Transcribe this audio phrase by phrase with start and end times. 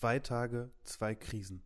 [0.00, 1.60] Zwei Tage, zwei Krisen.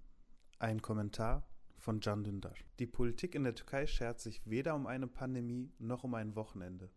[0.58, 1.46] Ein Kommentar
[1.76, 2.54] von Can Dündar.
[2.78, 6.88] Die Politik in der Türkei schert sich weder um eine Pandemie noch um ein Wochenende.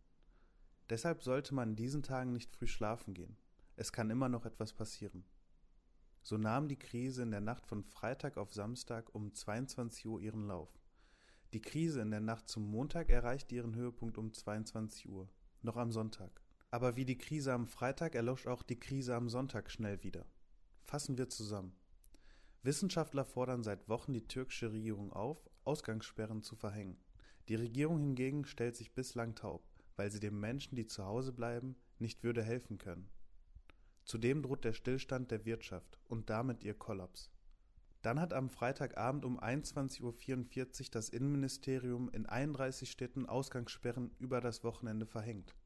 [0.89, 3.35] Deshalb sollte man in diesen Tagen nicht früh schlafen gehen.
[3.75, 5.25] Es kann immer noch etwas passieren.
[6.21, 10.47] So nahm die Krise in der Nacht von Freitag auf Samstag um 22 Uhr ihren
[10.47, 10.79] Lauf.
[11.51, 15.27] Die Krise in der Nacht zum Montag erreichte ihren Höhepunkt um 22 Uhr,
[15.61, 16.39] noch am Sonntag.
[16.71, 20.25] Aber wie die Krise am Freitag erlosch auch die Krise am Sonntag schnell wieder.
[20.95, 21.73] Fassen wir zusammen.
[22.63, 26.95] Wissenschaftler fordern seit Wochen die türkische Regierung auf, Ausgangssperren zu verhängen.
[27.49, 29.61] Die Regierung hingegen stellt sich bislang taub,
[29.97, 33.09] weil sie den Menschen, die zu Hause bleiben, nicht würde helfen können.
[34.05, 37.29] Zudem droht der Stillstand der Wirtschaft und damit ihr Kollaps.
[38.01, 44.63] Dann hat am Freitagabend um 21.44 Uhr das Innenministerium in 31 Städten Ausgangssperren über das
[44.63, 45.57] Wochenende verhängt.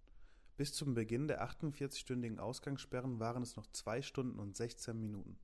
[0.59, 5.39] Bis zum Beginn der 48-stündigen Ausgangssperren waren es noch zwei Stunden und 16 Minuten.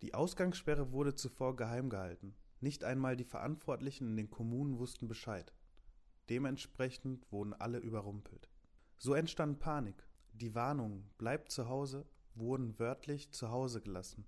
[0.00, 2.36] Die Ausgangssperre wurde zuvor geheim gehalten.
[2.60, 5.52] Nicht einmal die Verantwortlichen in den Kommunen wussten Bescheid.
[6.28, 8.48] Dementsprechend wurden alle überrumpelt.
[8.96, 10.06] So entstand Panik.
[10.34, 14.24] Die Warnungen Bleibt zu Hause wurden wörtlich zu Hause gelassen.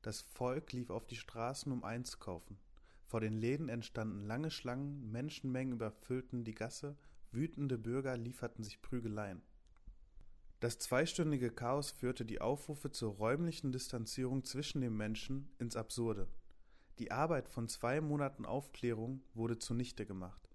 [0.00, 2.56] Das Volk lief auf die Straßen, um einzukaufen.
[3.04, 6.96] Vor den Läden entstanden lange Schlangen, Menschenmengen überfüllten die Gasse,
[7.32, 9.42] wütende Bürger lieferten sich Prügeleien.
[10.64, 16.26] Das zweistündige Chaos führte die Aufrufe zur räumlichen Distanzierung zwischen den Menschen ins Absurde.
[16.98, 20.48] Die Arbeit von zwei Monaten Aufklärung wurde zunichte gemacht.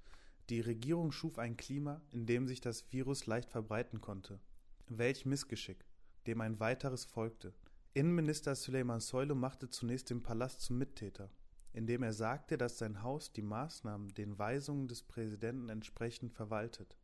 [0.49, 4.39] Die Regierung schuf ein Klima, in dem sich das Virus leicht verbreiten konnte.
[4.87, 5.85] Welch Missgeschick,
[6.25, 7.53] dem ein weiteres folgte.
[7.93, 11.29] Innenminister Süleyman Soylu machte zunächst den Palast zum Mittäter,
[11.71, 16.97] indem er sagte, dass sein Haus die Maßnahmen den Weisungen des Präsidenten entsprechend verwaltet.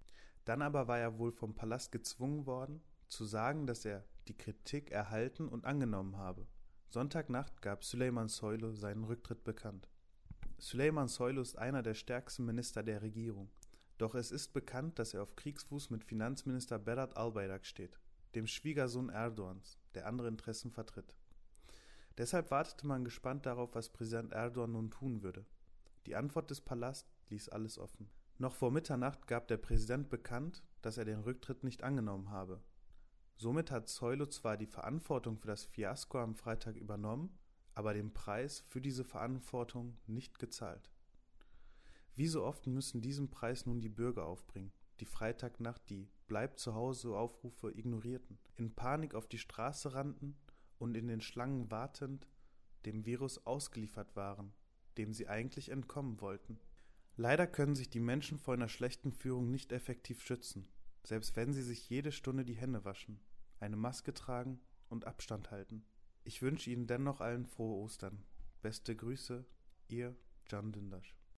[0.44, 2.82] Dann aber war er wohl vom Palast gezwungen worden,
[3.16, 6.46] zu sagen, dass er die Kritik erhalten und angenommen habe.
[6.90, 9.90] Sonntagnacht gab Süleyman Soylu seinen Rücktritt bekannt.
[10.60, 13.50] Süleyman Soylu ist einer der stärksten Minister der Regierung.
[13.98, 18.00] Doch es ist bekannt, dass er auf Kriegsfuß mit Finanzminister Berat Albayrak steht,
[18.36, 21.16] dem Schwiegersohn Erdogans, der andere Interessen vertritt.
[22.18, 25.46] Deshalb wartete man gespannt darauf, was Präsident Erdogan nun tun würde.
[26.06, 28.10] Die Antwort des Palasts ließ alles offen.
[28.38, 32.62] Noch vor Mitternacht gab der Präsident bekannt, dass er den Rücktritt nicht angenommen habe
[33.38, 37.38] Somit hat Zoilo zwar die Verantwortung für das Fiasko am Freitag übernommen,
[37.74, 40.90] aber den Preis für diese Verantwortung nicht gezahlt.
[42.16, 46.74] Wie so oft müssen diesen Preis nun die Bürger aufbringen, die Freitagnacht die Bleib zu
[46.74, 50.38] Hause Aufrufe ignorierten, in Panik auf die Straße rannten
[50.80, 52.28] und in den Schlangen wartend
[52.86, 54.54] dem Virus ausgeliefert waren,
[54.98, 56.58] dem sie eigentlich entkommen wollten.
[57.18, 60.68] Leider können sich die Menschen vor einer schlechten Führung nicht effektiv schützen
[61.06, 63.20] selbst wenn sie sich jede Stunde die Hände waschen,
[63.60, 65.86] eine Maske tragen und Abstand halten.
[66.24, 68.24] Ich wünsche Ihnen dennoch allen frohe Ostern.
[68.62, 69.46] Beste Grüße,
[69.88, 71.16] Ihr Can Dindasch.